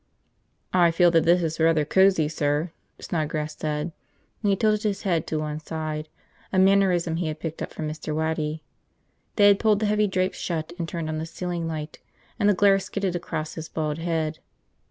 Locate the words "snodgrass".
2.99-3.55